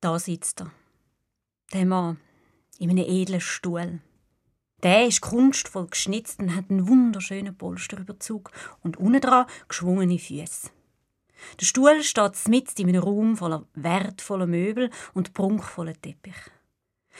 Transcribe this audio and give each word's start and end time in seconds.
Da 0.00 0.18
sitzt 0.18 0.62
er. 0.62 0.70
Der 1.74 1.84
Mann 1.84 2.18
in 2.78 2.88
einem 2.88 3.04
edlen 3.06 3.40
Stuhl. 3.40 4.00
Der 4.82 5.06
ist 5.06 5.20
kunstvoll 5.20 5.88
geschnitzt 5.88 6.38
und 6.40 6.56
hat 6.56 6.70
einen 6.70 6.88
wunderschönen 6.88 7.54
Polsterüberzug 7.54 8.50
und 8.82 8.96
unten 8.96 9.20
dran 9.20 9.44
geschwungene 9.68 10.18
Füße. 10.18 10.70
Der 11.60 11.66
Stuhl 11.66 12.02
steht 12.02 12.48
mitten 12.48 12.80
in 12.80 12.88
einem 12.88 13.02
Raum 13.02 13.36
voller 13.36 13.66
wertvoller 13.74 14.46
Möbel 14.46 14.90
und 15.12 15.34
prunkvoller 15.34 16.00
Teppich. 16.00 16.50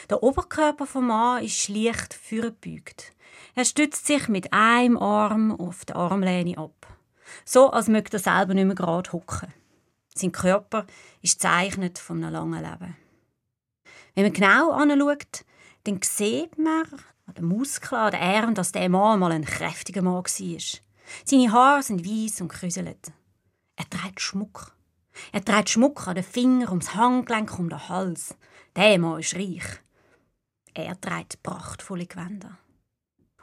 Der 0.08 0.22
Oberkörper 0.22 0.86
vom 0.86 1.08
Mann 1.08 1.44
ist 1.44 1.68
leicht 1.68 2.14
vorgebeugt. 2.14 3.12
Er 3.54 3.66
stützt 3.66 4.06
sich 4.06 4.26
mit 4.28 4.54
einem 4.54 4.96
Arm 4.96 5.52
auf 5.52 5.84
die 5.84 5.92
Armlehne 5.92 6.56
ab. 6.56 6.86
So, 7.44 7.70
als 7.70 7.88
möchte 7.88 8.16
er 8.16 8.20
selber 8.20 8.54
nicht 8.54 8.64
mehr 8.64 8.74
gerade 8.74 9.12
hocken. 9.12 9.52
Sein 10.14 10.32
Körper 10.32 10.86
ist 11.22 11.40
zeichnet 11.40 11.98
von 11.98 12.22
einem 12.22 12.32
langen 12.32 12.62
Leben. 12.62 12.96
Wenn 14.14 14.24
man 14.24 14.32
genau 14.32 14.72
anschaut, 14.72 15.44
dann 15.84 16.00
sieht 16.02 16.58
man 16.58 16.84
an 17.26 17.34
den 17.34 17.44
Muskeln, 17.44 18.00
an 18.00 18.10
den 18.10 18.20
Armen, 18.20 18.54
dass 18.54 18.72
der 18.72 18.88
Mann 18.88 19.20
mal 19.20 19.32
ein 19.32 19.44
kräftiger 19.44 20.02
Mann 20.02 20.24
war. 20.24 20.80
Seine 21.24 21.52
Haare 21.52 21.82
sind 21.82 22.04
weiß 22.04 22.40
und 22.40 22.48
krüselt. 22.48 23.12
Er 23.76 23.88
trägt 23.88 24.20
Schmuck. 24.20 24.76
Er 25.32 25.44
trägt 25.44 25.70
Schmuck 25.70 26.06
an 26.06 26.14
den 26.14 26.24
Fingern, 26.24 26.68
ums 26.68 26.94
Handgelenk, 26.94 27.58
um 27.58 27.68
den 27.68 27.88
Hals. 27.88 28.36
Der 28.76 28.98
Mann 28.98 29.20
ist 29.20 29.34
reich. 29.34 29.80
Er 30.74 31.00
trägt 31.00 31.42
prachtvolle 31.42 32.06
Gewänder. 32.06 32.58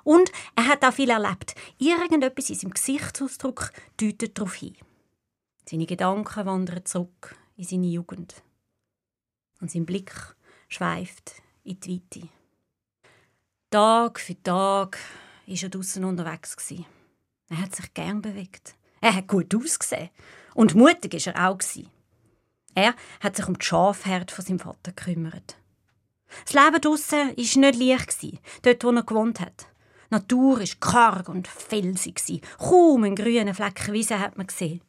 Und 0.04 0.32
er 0.56 0.68
hat 0.68 0.86
auch 0.86 0.94
viel 0.94 1.10
erlebt. 1.10 1.56
Irgendetwas 1.78 2.50
in 2.50 2.56
seinem 2.56 2.74
Gesichtsausdruck 2.74 3.72
deutet 4.00 4.38
darauf 4.38 4.56
hin. 4.56 4.78
Seine 5.70 5.86
Gedanken 5.86 6.46
wandern 6.46 6.86
zurück 6.86 7.36
in 7.58 7.66
seine 7.66 7.88
Jugend. 7.88 8.42
Und 9.60 9.70
sein 9.70 9.86
Blick 9.86 10.14
schweift 10.70 11.42
in 11.66 11.80
die 11.82 12.02
Weite. 12.10 12.30
Tag 13.70 14.20
für 14.22 14.42
Tag 14.42 14.98
war 15.46 15.56
er 15.62 15.70
draußen 15.70 16.06
unterwegs. 16.06 16.56
Er 17.50 17.62
hat 17.62 17.76
sich 17.76 17.94
gern 17.94 18.22
bewegt. 18.22 18.76
Er 19.02 19.16
hat 19.16 19.28
gut 19.28 19.54
ausgesehen. 19.54 20.10
Und 20.54 20.76
mutig 20.76 21.14
war 21.26 21.36
er 21.36 21.50
auch. 21.50 21.60
Er 22.74 22.96
hat 23.20 23.36
sich 23.36 23.48
um 23.48 23.58
die 23.58 23.66
Schafherde 23.66 24.34
von 24.34 24.46
seinem 24.46 24.60
Vater 24.60 24.94
gekümmert. 24.94 25.58
Das 26.46 26.54
Leben 26.54 26.80
draussen 26.80 27.36
war 27.36 27.36
nicht 27.36 27.56
leicht, 27.58 28.42
dort 28.62 28.84
wo 28.86 28.92
er 28.92 29.04
gewohnt 29.04 29.42
hat. 29.42 29.68
Die 30.10 30.16
Natur 30.16 30.60
war 30.60 30.68
karg 30.80 31.28
und 31.28 31.48
felsig. 31.48 32.42
Kaum 32.58 33.04
einen 33.04 33.16
grünen 33.16 33.54
Fleck 33.54 33.92
Wiese 33.92 34.20
hat 34.20 34.38
man 34.38 34.48
gesehen. 34.48 34.82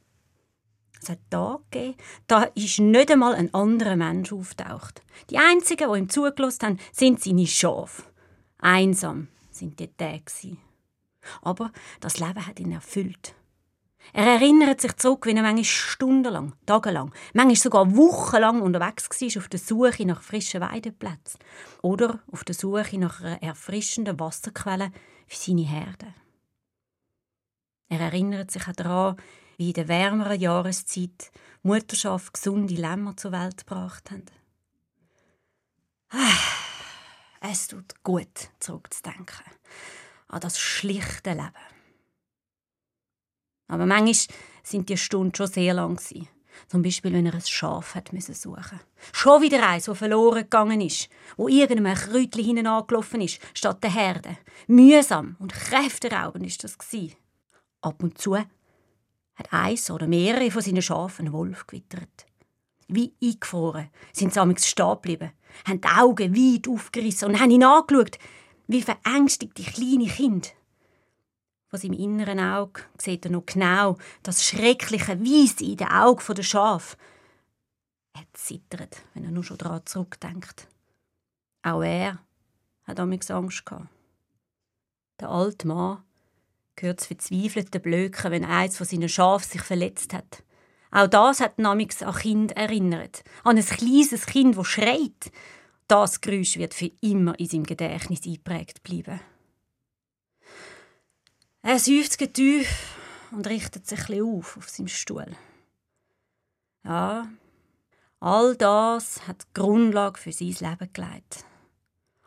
Es 1.00 1.08
hat 1.08 1.18
Tage 1.30 1.62
gegeben, 1.70 1.98
da 2.26 2.42
ist 2.54 2.78
nicht 2.78 3.10
einmal 3.10 3.34
ein 3.34 3.52
anderer 3.54 3.96
Mensch 3.96 4.32
auftaucht. 4.32 5.02
Die 5.30 5.38
einzigen, 5.38 5.92
die 5.92 5.98
ihm 5.98 6.08
zugelassen 6.08 6.62
haben, 6.62 6.78
sind 6.92 7.22
seine 7.22 7.46
Schafe. 7.46 8.02
Einsam 8.58 9.28
sind 9.50 9.78
die 9.78 9.88
Tage. 9.96 10.56
Aber 11.42 11.72
das 12.00 12.18
Leben 12.18 12.46
hat 12.46 12.60
ihn 12.60 12.72
erfüllt. 12.72 13.34
Er 14.12 14.26
erinnert 14.26 14.80
sich 14.80 14.96
zurück, 14.96 15.26
wie 15.26 15.34
er 15.34 15.42
manchmal 15.42 15.64
stundenlang, 15.64 16.54
tagelang, 16.66 17.12
manchmal 17.34 17.56
sogar 17.56 17.96
wochenlang 17.96 18.62
unterwegs 18.62 19.08
war 19.10 19.42
auf 19.42 19.48
der 19.48 19.60
Suche 19.60 20.06
nach 20.06 20.22
frischen 20.22 20.60
Weideplätzen 20.60 21.40
oder 21.82 22.20
auf 22.32 22.44
der 22.44 22.54
Suche 22.54 22.98
nach 22.98 23.20
einer 23.20 23.42
erfrischenden 23.42 24.18
Wasserquelle 24.18 24.92
für 25.26 25.36
seine 25.36 25.62
Herde. 25.62 26.14
Er 27.90 28.00
erinnert 28.00 28.50
sich 28.50 28.66
auch 28.66 28.72
daran, 28.72 29.16
wie 29.58 29.68
in 29.68 29.74
der 29.74 29.88
wärmeren 29.88 30.40
Jahreszeit 30.40 31.30
Mutterschaft 31.62 32.32
gesunde 32.32 32.74
Lämmer 32.74 33.16
zur 33.16 33.32
Welt 33.32 33.66
gebracht 33.66 34.10
haben. 34.10 34.24
Es 37.40 37.68
tut 37.68 38.02
gut, 38.02 38.50
zurückzudenken 38.60 39.44
an 40.28 40.40
das 40.40 40.58
schlichte 40.58 41.30
Leben. 41.30 41.52
Aber 43.68 43.86
manchmal 43.86 44.36
sind 44.62 44.88
die 44.88 44.96
Stunden 44.96 45.34
schon 45.34 45.46
sehr 45.46 45.74
lang. 45.74 45.98
Zum 46.66 46.82
Beispiel, 46.82 47.12
wenn 47.12 47.26
er 47.26 47.34
ein 47.34 47.40
Schaf 47.40 47.94
hat 47.94 48.12
müssen 48.12 48.34
suchen. 48.34 48.80
Schon 49.12 49.42
wieder 49.42 49.66
eins, 49.66 49.84
das 49.84 49.98
verloren 49.98 50.42
gegangen 50.42 50.80
ist, 50.80 51.08
wo 51.36 51.48
irgendeinem 51.48 51.94
Kräutchen 51.94 52.44
hinten 52.44 52.66
angelaufen 52.66 53.20
ist, 53.20 53.40
statt 53.54 53.82
der 53.82 53.94
Herde. 53.94 54.38
Mühsam 54.66 55.36
und 55.38 55.52
kräfteraubend 55.52 56.46
ist 56.46 56.64
das. 56.64 56.76
Ab 57.80 58.02
und 58.02 58.18
zu 58.18 58.36
hat 59.38 59.52
eins 59.52 59.90
oder 59.90 60.06
mehrere 60.06 60.50
von 60.50 60.62
seinen 60.62 60.82
Schafen 60.82 61.26
einen 61.26 61.32
Wolf 61.32 61.66
gewittert. 61.66 62.26
Wie 62.88 63.14
eingefroren 63.22 63.90
sind 64.12 64.32
sie 64.32 64.68
stehen 64.68 64.94
geblieben, 64.94 65.32
haben 65.66 65.80
die 65.80 65.88
Augen 65.88 66.34
weit 66.34 66.68
aufgerissen 66.68 67.28
und 67.28 67.40
haben 67.40 67.50
ihn 67.50 67.64
angeschaut, 67.64 68.18
wie 68.66 68.82
verängstigt 68.82 69.56
die 69.58 69.64
kleine 69.64 70.06
Kind. 70.06 70.54
Von 71.68 71.78
seinem 71.78 71.98
inneren 71.98 72.40
Auge 72.40 72.82
sieht 72.98 73.26
er 73.26 73.30
noch 73.30 73.44
genau 73.44 73.98
das 74.22 74.44
schreckliche 74.44 75.20
Weisse 75.20 75.64
in 75.64 75.76
den 75.76 75.88
Augen 75.88 76.34
der 76.34 76.42
Schaf. 76.42 76.96
Er 78.14 78.24
zittert, 78.32 79.02
wenn 79.12 79.24
er 79.24 79.30
nur 79.30 79.44
schon 79.44 79.58
daran 79.58 79.84
zurückdenkt. 79.84 80.66
Auch 81.62 81.82
er 81.82 82.18
hat 82.84 82.98
amigs 82.98 83.30
Angst 83.30 83.66
gehabt. 83.66 83.88
Der 85.20 85.28
alte 85.28 85.68
Mann 85.68 86.02
hört 86.82 87.00
das 87.00 87.06
verzweifelte 87.06 87.80
Blöken, 87.80 88.30
wenn 88.30 88.44
eins 88.44 88.76
von 88.76 88.86
seinen 88.86 89.08
Schafen 89.08 89.50
sich 89.52 89.62
verletzt 89.62 90.14
hat. 90.14 90.42
Auch 90.90 91.06
das 91.06 91.40
hat 91.40 91.58
Namix 91.58 92.02
an 92.02 92.14
Kind 92.14 92.52
erinnert. 92.56 93.22
An 93.44 93.58
ein 93.58 93.64
kleines 93.64 94.26
Kind, 94.26 94.56
das 94.56 94.66
schreit. 94.66 95.30
Das 95.86 96.20
Geräusch 96.20 96.56
wird 96.56 96.74
für 96.74 96.90
immer 97.00 97.38
in 97.38 97.48
seinem 97.48 97.64
Gedächtnis 97.64 98.24
eingeprägt 98.26 98.82
bleiben. 98.82 99.20
Er 101.62 101.78
seufzt 101.78 102.18
tief 102.34 102.96
und 103.30 103.46
richtet 103.46 103.86
sich 103.86 104.08
ein 104.08 104.22
auf 104.22 104.56
auf 104.56 104.68
seinem 104.68 104.88
Stuhl. 104.88 105.36
Ja, 106.84 107.28
all 108.20 108.56
das 108.56 109.26
hat 109.26 109.42
die 109.42 109.60
Grundlage 109.60 110.18
für 110.18 110.32
sein 110.32 110.56
Leben 110.60 110.92
gelegt. 110.92 111.44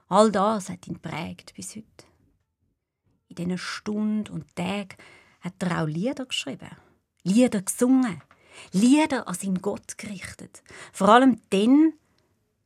All 0.08 0.32
das 0.32 0.70
hat 0.70 0.88
ihn 0.88 1.00
prägt 1.00 1.54
bis 1.56 1.76
heute. 1.76 2.11
In 3.32 3.36
diesen 3.36 3.58
Stunden 3.58 4.34
und 4.34 4.56
Tagen 4.58 4.98
hat 5.40 5.54
er 5.60 5.82
auch 5.82 5.88
Lieder 5.88 6.26
geschrieben, 6.26 6.70
Lieder 7.24 7.62
gesungen, 7.62 8.22
Lieder 8.74 9.26
an 9.26 9.36
seinen 9.36 9.62
Gott 9.62 9.98
gerichtet. 9.98 10.62
Vor 10.92 11.08
allem 11.08 11.40
dann, 11.50 11.94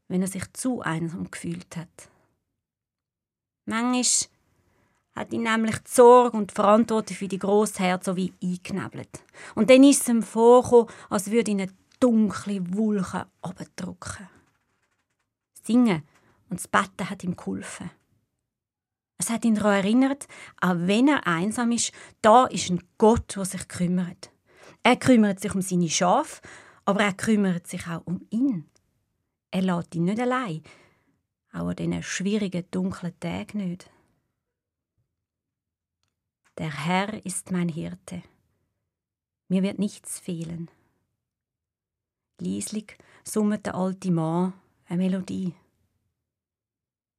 wenn 0.07 0.23
er 0.23 0.27
sich 0.27 0.51
zu 0.53 0.81
einsam 0.81 1.29
gefühlt 1.29 1.77
hat. 1.77 2.09
Manchmal 3.65 4.03
hat 5.15 5.33
ihn 5.33 5.43
nämlich 5.43 5.77
die 5.77 5.91
Sorge 5.91 6.35
und 6.35 6.49
die 6.49 6.55
Verantwortung 6.55 7.15
für 7.15 7.27
die 7.27 7.37
Grossherren 7.37 8.15
wie 8.15 8.33
eingenebelt. 8.41 9.23
Und 9.53 9.69
dann 9.69 9.83
ist 9.83 10.01
es 10.01 10.09
ihm 10.09 10.23
vorgekommen, 10.23 10.89
als 11.11 11.29
würde 11.29 11.51
ihn 11.51 11.61
eine 11.61 11.71
dunkle 11.99 12.73
Wolke 12.75 13.27
abdrücken. 13.43 14.29
Singen 15.61 16.01
und 16.49 16.59
das 16.59 16.67
Betten 16.67 17.07
hat 17.07 17.23
ihm 17.23 17.35
geholfen. 17.35 17.91
Es 19.17 19.29
hat 19.29 19.45
ihn 19.45 19.55
daran 19.55 19.83
erinnert, 19.83 20.27
auch 20.61 20.75
wenn 20.75 21.07
er 21.07 21.25
einsam 21.25 21.71
ist, 21.71 21.91
da 22.21 22.45
ist 22.45 22.69
ein 22.69 22.83
Gott, 22.97 23.35
der 23.35 23.45
sich 23.45 23.67
kümmert. 23.67 24.31
Er 24.83 24.97
kümmert 24.97 25.39
sich 25.39 25.55
um 25.55 25.61
seine 25.61 25.89
Schafe, 25.89 26.41
aber 26.83 27.03
er 27.03 27.13
kümmert 27.13 27.67
sich 27.67 27.87
auch 27.87 28.05
um 28.05 28.25
ihn. 28.29 28.69
Er 29.51 29.61
lässt 29.61 29.95
ihn 29.95 30.03
nicht 30.03 30.19
allein, 30.19 30.61
auch 31.53 31.69
an 31.69 31.75
diesen 31.75 32.03
schwierigen, 32.03 32.65
dunklen 32.71 33.17
Tagen 33.19 33.69
nicht. 33.69 33.89
Der 36.57 36.85
Herr 36.85 37.25
ist 37.25 37.51
mein 37.51 37.69
Hirte. 37.69 38.21
Mir 39.47 39.63
wird 39.63 39.79
nichts 39.79 40.19
fehlen. 40.19 40.69
Lieslig 42.39 42.97
summt 43.23 43.65
der 43.65 43.75
alte 43.75 44.11
Mann 44.11 44.53
eine 44.87 45.03
Melodie. 45.03 45.53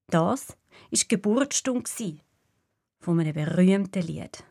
Das 0.08 0.56
war 0.90 0.98
die 0.98 1.08
Geburtsstunde 1.08 2.20
von 3.00 3.20
einem 3.20 3.34
berühmten 3.34 4.02
Lied, 4.02 4.44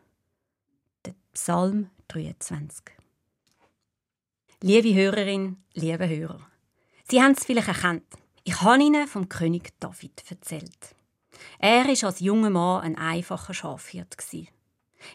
der 1.05 1.15
Psalm 1.33 1.89
23. 2.07 2.83
Liebe 4.61 4.93
Hörerin, 4.93 5.57
liebe 5.73 6.07
Hörer, 6.07 6.39
Sie 7.07 7.21
haben 7.21 7.33
es 7.33 7.45
vielleicht 7.45 7.67
erkannt. 7.67 8.05
Ich 8.43 8.61
habe 8.61 8.81
Ihnen 8.81 9.07
vom 9.07 9.29
König 9.29 9.73
David 9.79 10.23
erzählt. 10.29 10.95
Er 11.59 11.85
war 11.85 12.03
als 12.07 12.19
junger 12.19 12.49
Mann 12.49 12.81
ein 12.81 12.97
einfacher 12.97 13.53
Schafhirt. 13.53 14.15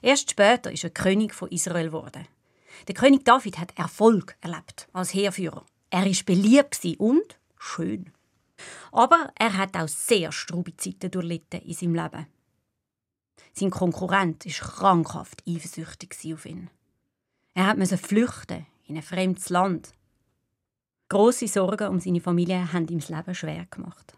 Erst 0.03 0.31
später 0.31 0.71
ist 0.71 0.85
er 0.85 0.91
König 0.91 1.35
von 1.35 1.49
Israel 1.51 1.87
geworden. 1.87 2.27
Der 2.87 2.95
König 2.95 3.25
David 3.25 3.59
hat 3.59 3.77
Erfolg 3.77 4.37
erlebt 4.41 4.89
als 4.93 5.15
Heerführer. 5.15 5.65
Er 5.91 6.07
ist 6.07 6.27
beliebt 6.27 6.85
und 6.99 7.39
schön. 7.59 8.13
Aber 8.93 9.33
er 9.37 9.57
hat 9.57 9.77
auch 9.77 9.89
sehr 9.89 10.33
strube 10.33 10.77
Zeiten 10.77 11.11
durchlitten 11.11 11.61
in 11.61 11.75
seinem 11.75 11.95
Leben. 11.95 12.27
Sein 13.53 13.71
Konkurrent 13.71 14.47
ist 14.47 14.61
krankhaft 14.61 15.43
eifersüchtig 15.47 16.17
auf 16.33 16.47
ihn. 16.47 16.71
Er 17.55 17.75
musste 17.77 17.99
flüchten 17.99 18.67
in 18.87 18.97
ein 18.97 19.03
fremdes 19.03 19.49
Land. 19.49 19.93
Grosse 21.09 21.49
Sorgen 21.49 21.89
um 21.89 22.01
seine 22.01 22.21
Familie 22.21 22.73
haben 22.73 22.87
ihm 22.89 23.01
das 23.01 23.09
Leben 23.09 23.35
schwer 23.35 23.67
gemacht. 23.67 24.17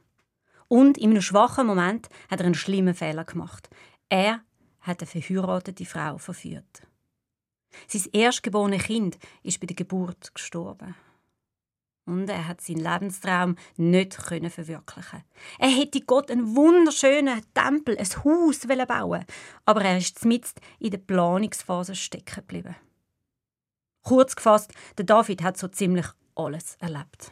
Und 0.68 0.98
in 0.98 1.10
einem 1.10 1.22
schwachen 1.22 1.66
Moment 1.66 2.08
hat 2.30 2.40
er 2.40 2.46
einen 2.46 2.54
schlimmen 2.54 2.94
Fehler 2.94 3.24
gemacht. 3.24 3.68
Er 4.08 4.40
hat 4.80 5.00
eine 5.00 5.06
verheiratete 5.06 5.84
Frau 5.84 6.18
verführt. 6.18 6.86
Sein 7.86 8.08
erstgeborenes 8.12 8.84
Kind 8.84 9.18
ist 9.42 9.60
bei 9.60 9.66
der 9.66 9.76
Geburt 9.76 10.34
gestorben. 10.34 10.94
Und 12.04 12.28
er 12.28 12.48
hat 12.48 12.60
seinen 12.60 12.82
Lebenstraum 12.82 13.56
nicht 13.76 14.14
verwirklichen. 14.14 15.22
Er 15.58 15.68
hätte 15.68 16.00
Gott 16.00 16.30
einen 16.30 16.56
wunderschönen 16.56 17.42
Tempel, 17.54 17.96
ein 17.96 18.24
Haus 18.24 18.60
bauen 18.88 19.24
aber 19.64 19.84
er 19.84 19.98
ist 19.98 20.24
mitten 20.24 20.60
in 20.80 20.90
der 20.90 20.98
Planungsphase 20.98 21.94
stecken 21.94 22.34
geblieben. 22.34 22.74
Kurz 24.02 24.34
gefasst, 24.34 24.72
der 24.98 25.04
David 25.04 25.42
hat 25.42 25.56
so 25.56 25.68
ziemlich 25.68 26.06
alles 26.34 26.76
erlebt. 26.80 27.30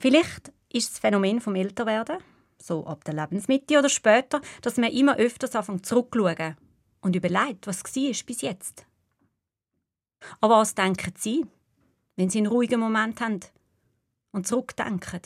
Vielleicht 0.00 0.52
ist 0.72 0.90
das 0.90 0.98
Phänomen 0.98 1.40
vom 1.40 1.54
Älterwerden, 1.54 2.18
so 2.60 2.84
ab 2.84 3.04
der 3.04 3.14
Lebensmitte 3.14 3.78
oder 3.78 3.88
später, 3.88 4.40
dass 4.60 4.76
man 4.76 4.90
immer 4.90 5.16
öfters 5.16 5.54
anfängt 5.54 5.86
zurückzuschauen 5.86 6.56
und 7.00 7.14
überlegt, 7.14 7.68
was 7.68 7.84
war 7.84 8.24
bis 8.26 8.40
jetzt. 8.40 8.86
Aber 10.40 10.58
was 10.58 10.74
denken 10.74 11.14
Sie, 11.16 11.46
wenn 12.16 12.28
Sie 12.28 12.38
einen 12.38 12.48
ruhigen 12.48 12.80
Moment 12.80 13.20
haben 13.20 13.40
und 14.32 14.46
zurückdenken? 14.46 15.20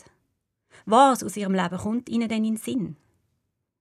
Was 0.85 1.23
aus 1.23 1.37
Ihrem 1.37 1.53
Leben 1.53 1.77
kommt 1.77 2.09
Ihnen 2.09 2.29
denn 2.29 2.43
in 2.43 2.55
den 2.55 2.57
Sinn? 2.57 2.97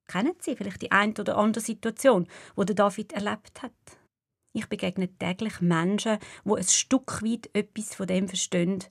Kennen 0.07 0.35
Sie 0.41 0.57
vielleicht 0.57 0.83
die 0.83 0.93
eine 0.93 1.15
oder 1.19 1.39
andere 1.39 1.63
Situation, 1.63 2.27
wo 2.55 2.65
der 2.65 2.75
David 2.75 3.13
erlebt 3.13 3.63
hat? 3.63 3.73
Ich 4.53 4.67
begegne 4.67 5.09
täglich 5.09 5.61
Menschen, 5.61 6.19
wo 6.45 6.57
ein 6.57 6.65
Stück 6.65 7.23
weit 7.23 7.49
etwas 7.55 7.95
von 7.95 8.07
dem 8.07 8.29
verstehen, 8.29 8.85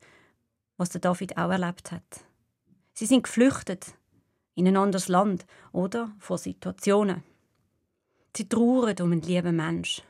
was 0.78 0.90
der 0.90 1.02
David 1.02 1.38
auch 1.38 1.52
erlebt 1.52 1.92
hat. 1.92 2.26
Sie 2.94 3.06
sind 3.06 3.24
geflüchtet 3.24 3.94
in 4.56 4.68
ein 4.68 4.78
anderes 4.78 5.08
Land 5.08 5.46
oder 5.72 6.12
vor 6.18 6.38
Situationen. 6.38 7.24
Sie 8.36 8.50
trauern 8.50 8.96
um 9.02 9.12
einen 9.12 9.22
lieben 9.22 9.56
Mensch. 9.56 10.02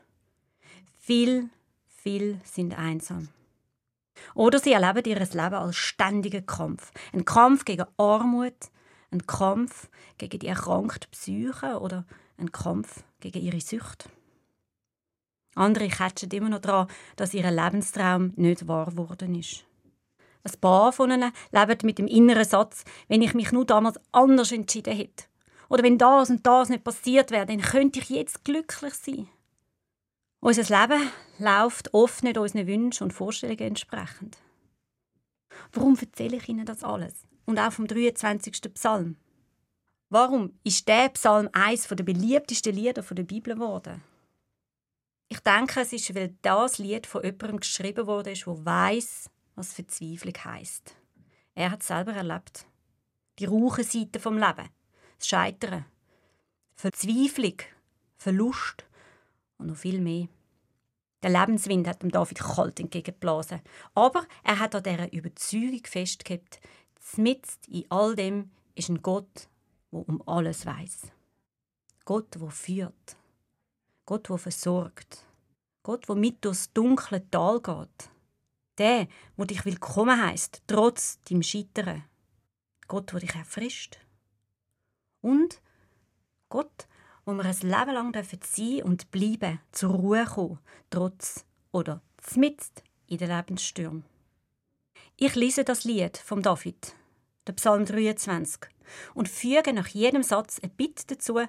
Viel 1.00 1.50
Viele 2.04 2.42
sind 2.44 2.76
einsam. 2.76 3.30
Oder 4.36 4.60
sie 4.60 4.74
erleben 4.74 5.10
ihr 5.10 5.20
Leben 5.20 5.56
als 5.56 5.76
ständigen 5.76 6.46
Kampf. 6.46 6.92
Ein 7.14 7.26
Kampf 7.26 7.66
gegen 7.66 7.86
Armut, 7.98 8.72
ein 9.12 9.26
Kampf 9.28 9.90
gegen 10.18 10.40
die 10.40 10.48
erkrankte 10.48 11.08
Psyche 11.10 11.80
oder 11.80 12.06
ein 12.38 12.52
Kampf 12.52 13.04
gegen 13.20 13.42
ihre 13.42 13.62
Sucht. 13.62 14.10
Andere 15.56 15.90
catchen 15.90 16.30
immer 16.32 16.50
noch 16.50 16.60
daran, 16.60 16.88
dass 17.18 17.34
ihr 17.34 17.50
Lebenstraum 17.50 18.34
nicht 18.38 18.68
wahr 18.68 18.86
geworden 18.86 19.36
ist. 19.36 19.66
Ein 20.44 20.60
paar 20.60 20.92
von 20.92 21.12
ihnen 21.12 21.32
leben 21.52 21.78
mit 21.84 22.00
dem 22.00 22.08
inneren 22.08 22.46
Satz, 22.46 22.84
wenn 23.08 23.22
ich 23.22 23.34
mich 23.34 23.52
nur 23.52 23.66
damals 23.66 24.00
anders 24.12 24.52
entschieden 24.52 24.96
hätte. 24.96 25.26
Oder 25.70 25.84
wenn 25.84 25.98
das 25.98 26.30
und 26.30 26.46
das 26.46 26.70
nicht 26.70 26.84
passiert 26.84 27.32
wäre, 27.32 27.46
dann 27.46 27.62
könnte 27.62 28.00
ich 28.00 28.10
jetzt 28.10 28.44
glücklich 28.44 28.94
sein. 28.94 29.28
Unser 30.40 30.64
Leben 30.64 31.12
läuft 31.42 31.94
oft 31.94 32.24
nicht 32.24 32.38
unseren 32.38 32.68
Wünschen 32.68 33.04
und 33.04 33.12
Vorstellungen 33.12 33.60
entsprechend. 33.60 34.38
Warum 35.74 35.98
erzähle 36.00 36.38
ich 36.38 36.48
Ihnen 36.48 36.66
das 36.66 36.84
alles? 36.84 37.26
Und 37.46 37.60
auch 37.60 37.74
vom 37.74 37.88
23. 37.88 38.74
Psalm. 38.74 39.18
Warum 40.10 40.54
ist 40.64 40.88
der 40.88 41.10
Psalm 41.10 41.50
eines 41.54 41.88
der 41.88 42.04
beliebtesten 42.04 42.76
Lieder 42.76 43.02
der 43.02 43.24
Bibel 43.24 43.56
geworden? 43.56 44.04
Ich 45.30 45.40
denke, 45.40 45.82
es 45.82 45.94
ist, 45.94 46.14
weil 46.14 46.36
das 46.42 46.78
Lied 46.78 47.08
von 47.08 47.24
jemandem 47.24 47.62
geschrieben 47.62 48.06
wurde, 48.06 48.34
der 48.34 48.66
weiß, 48.66 49.30
was 49.56 49.74
Verzweiflung 49.74 50.34
heisst. 50.44 50.96
Er 51.56 51.72
hat 51.72 51.82
es 51.82 51.88
selber 51.88 52.14
erlebt. 52.14 52.66
Die 53.40 53.46
rauche 53.46 53.84
Seite 53.84 54.20
vom 54.20 54.38
Leben, 54.38 54.70
das 55.18 55.28
Scheitern, 55.28 55.86
Verzweiflung, 56.76 57.56
Verlust 58.18 58.86
und 59.58 59.68
noch 59.68 59.78
viel 59.78 60.02
mehr. 60.02 60.28
Der 61.24 61.30
Lebenswind 61.30 61.88
hat 61.88 62.02
dem 62.02 62.12
David 62.12 62.40
kalt 62.40 62.80
entgegengeblasen. 62.80 63.62
Aber 63.94 64.26
er 64.44 64.60
hat 64.60 64.76
an 64.76 64.84
dieser 64.84 65.14
Überzeugung 65.14 65.86
festgehalten, 65.86 66.60
mitten 67.18 67.72
in 67.72 67.86
all 67.90 68.16
dem 68.16 68.52
ist 68.76 68.90
ein 68.90 69.02
Gott, 69.02 69.50
der 69.92 70.08
um 70.08 70.24
alles 70.28 70.66
weiß. 70.66 71.12
Gott, 72.06 72.34
der 72.36 72.50
führt. 72.50 73.18
Gott, 74.06 74.30
der 74.30 74.38
versorgt. 74.38 75.26
Gott, 75.84 76.08
der 76.10 76.16
mit 76.16 76.44
durchs 76.44 76.72
dunkle 76.74 77.30
Tal 77.30 77.62
geht. 77.62 78.10
Der, 78.78 79.08
der 79.38 79.46
dich 79.46 79.66
willkommen 79.66 80.22
heißt, 80.22 80.64
trotz 80.68 81.20
deinem 81.22 81.44
Scheitern. 81.44 82.04
Gott, 82.88 83.12
der 83.12 83.20
dich 83.20 83.36
erfrischt. 83.36 84.00
Und 85.22 85.62
Gott, 86.50 86.88
wo 87.26 87.34
wir 87.34 87.46
ein 87.46 87.56
Leben 87.62 87.94
lang 87.94 88.14
sein 88.44 88.84
und 88.84 89.12
bleiben, 89.12 89.60
zur 89.72 89.96
Ruhe 89.96 90.26
kommen, 90.26 90.60
trotz 90.90 91.46
oder 91.72 92.02
zmitzt 92.18 92.84
in 93.08 93.18
den 93.18 93.30
Lebensstürmen. 93.30 94.04
Ich 95.18 95.36
lese 95.36 95.64
das 95.64 95.84
Lied 95.84 96.18
vom 96.18 96.42
David, 96.42 96.96
der 97.46 97.54
Psalm 97.54 97.86
23, 97.86 98.62
und 99.14 99.30
füge 99.30 99.74
nach 99.74 99.88
jedem 99.88 100.24
Satz 100.24 100.60
ein 100.62 100.72
Bitte 100.72 101.06
dazu, 101.08 101.40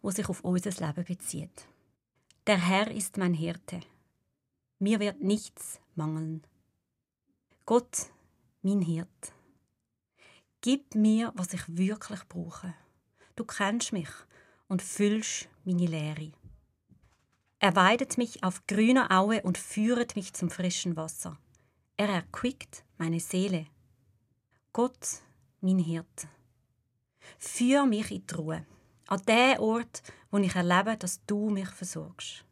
wo 0.00 0.10
sich 0.10 0.28
auf 0.28 0.42
unser 0.44 0.70
Leben 0.70 1.04
bezieht. 1.04 1.66
Der 2.46 2.58
Herr 2.58 2.90
ist 2.90 3.18
mein 3.18 3.34
Hirte. 3.34 3.80
Mir 4.78 5.00
wird 5.00 5.20
nichts 5.20 5.80
mangeln. 5.94 6.46
Gott, 7.66 8.06
mein 8.62 8.80
Hirt. 8.80 9.32
Gib 10.60 10.94
mir, 10.94 11.32
was 11.34 11.52
ich 11.52 11.62
wirklich 11.68 12.20
brauche. 12.28 12.74
Du 13.36 13.44
kennst 13.44 13.92
mich 13.92 14.08
und 14.68 14.82
füllst 14.82 15.48
meine 15.64 15.86
Leere. 15.86 16.32
Er 17.58 17.74
weidet 17.74 18.18
mich 18.18 18.44
auf 18.44 18.66
grüner 18.66 19.10
Aue 19.10 19.42
und 19.42 19.58
führet 19.58 20.14
mich 20.14 20.32
zum 20.32 20.50
frischen 20.50 20.96
Wasser. 20.96 21.36
Er 21.96 22.08
erquickt 22.08 22.84
meine 22.98 23.18
Seele. 23.18 23.66
Gott, 24.72 25.22
mein 25.60 25.78
Hirt. 25.78 26.28
Führ 27.38 27.84
mich 27.86 28.12
in 28.12 28.24
die 28.26 28.34
Ruhe, 28.34 28.66
an 29.08 29.22
den 29.26 29.58
Ort, 29.58 30.02
wo 30.30 30.38
ich 30.38 30.54
erlebe, 30.54 30.96
dass 30.96 31.24
du 31.26 31.50
mich 31.50 31.68
versorgst. 31.68 32.44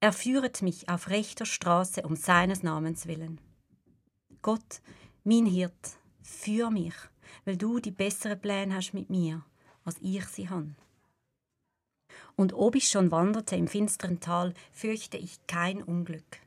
Er 0.00 0.12
führet 0.12 0.62
mich 0.62 0.88
auf 0.88 1.10
rechter 1.10 1.44
Straße 1.44 2.02
um 2.02 2.16
seines 2.16 2.62
Namens 2.62 3.06
willen. 3.06 3.40
Gott, 4.40 4.80
mein 5.24 5.44
Hirt, 5.44 5.98
führ 6.22 6.70
mich, 6.70 6.94
weil 7.44 7.56
du 7.56 7.78
die 7.80 7.90
besseren 7.90 8.40
Pläne 8.40 8.76
hast 8.76 8.94
mit 8.94 9.10
mir 9.10 9.44
als 9.88 9.98
ich 10.00 10.24
sie 10.26 10.48
habe. 10.48 10.74
Und 12.36 12.52
ob 12.52 12.76
ich 12.76 12.88
schon 12.88 13.10
wanderte 13.10 13.56
im 13.56 13.66
finsteren 13.66 14.20
Tal, 14.20 14.54
fürchte 14.70 15.16
ich 15.16 15.44
kein 15.46 15.82
Unglück. 15.82 16.38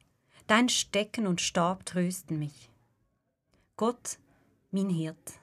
Dein 0.47 0.69
Stecken 0.69 1.27
und 1.27 1.41
Stab 1.41 1.85
trösten 1.85 2.39
mich. 2.39 2.69
Gott, 3.75 4.19
mein 4.71 4.89
Hirt. 4.89 5.39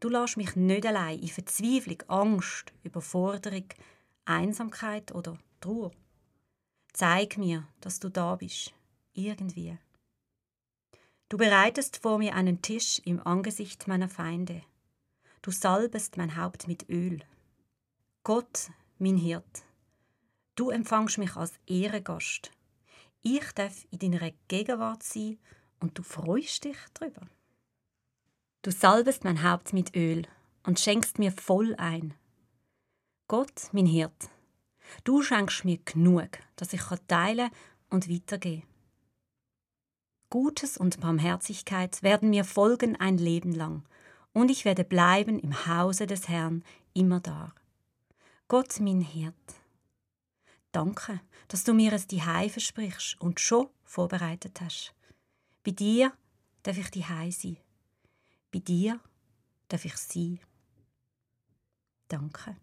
Du 0.00 0.08
lässt 0.08 0.36
mich 0.36 0.54
nicht 0.56 0.86
allein 0.86 1.18
in 1.18 1.28
Verzweiflung, 1.28 2.02
Angst, 2.08 2.72
Überforderung, 2.82 3.66
Einsamkeit 4.24 5.12
oder 5.12 5.38
Trauer. 5.60 5.90
Zeig 6.92 7.36
mir, 7.36 7.66
dass 7.80 7.98
du 7.98 8.08
da 8.08 8.36
bist, 8.36 8.72
irgendwie. 9.12 9.76
Du 11.28 11.36
bereitest 11.36 11.98
vor 11.98 12.18
mir 12.18 12.34
einen 12.34 12.62
Tisch 12.62 13.00
im 13.04 13.26
Angesicht 13.26 13.88
meiner 13.88 14.08
Feinde. 14.08 14.62
Du 15.46 15.52
salbest 15.52 16.16
mein 16.16 16.36
Haupt 16.36 16.66
mit 16.66 16.88
Öl. 16.88 17.20
Gott, 18.24 18.72
mein 18.98 19.16
Hirt, 19.16 19.62
du 20.56 20.70
empfangst 20.70 21.18
mich 21.18 21.36
als 21.36 21.52
Ehrengast. 21.68 22.50
Ich 23.22 23.52
darf 23.52 23.86
in 23.92 24.00
deiner 24.00 24.32
Gegenwart 24.48 25.04
sein 25.04 25.38
und 25.78 25.96
du 25.96 26.02
freust 26.02 26.64
dich 26.64 26.76
darüber. 26.94 27.28
Du 28.62 28.72
salbest 28.72 29.22
mein 29.22 29.44
Haupt 29.44 29.72
mit 29.72 29.94
Öl 29.94 30.26
und 30.64 30.80
schenkst 30.80 31.20
mir 31.20 31.30
voll 31.30 31.76
ein. 31.76 32.14
Gott, 33.28 33.68
mein 33.70 33.86
Hirt, 33.86 34.28
du 35.04 35.22
schenkst 35.22 35.64
mir 35.64 35.78
genug, 35.78 36.40
dass 36.56 36.72
ich 36.72 36.82
teilen 37.06 37.52
und 37.88 38.10
weitergehen. 38.10 38.64
Gutes 40.28 40.76
und 40.76 40.98
Barmherzigkeit 40.98 42.02
werden 42.02 42.30
mir 42.30 42.44
folgen 42.44 42.96
ein 42.96 43.16
Leben 43.16 43.52
lang 43.52 43.84
und 44.36 44.50
ich 44.50 44.66
werde 44.66 44.84
bleiben 44.84 45.38
im 45.38 45.66
Hause 45.66 46.06
des 46.06 46.28
Herrn 46.28 46.62
immer 46.92 47.20
da. 47.20 47.54
Gott, 48.48 48.78
mein 48.80 49.00
Hirt, 49.00 49.34
danke, 50.72 51.22
dass 51.48 51.64
du 51.64 51.72
mir 51.72 51.94
es 51.94 52.06
die 52.06 52.20
versprichst 52.50 53.18
und 53.18 53.40
schon 53.40 53.70
vorbereitet 53.82 54.60
hast. 54.60 54.92
Bei 55.64 55.70
dir 55.70 56.12
darf 56.64 56.76
ich 56.76 56.90
die 56.90 57.06
sein. 57.30 57.56
Bei 58.52 58.58
dir 58.58 59.00
darf 59.68 59.86
ich 59.86 59.96
sein. 59.96 60.38
Danke. 62.08 62.58